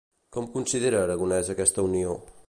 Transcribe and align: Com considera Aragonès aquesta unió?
Com 0.37 0.45
considera 0.53 1.03
Aragonès 1.07 1.51
aquesta 1.55 1.85
unió? 1.91 2.17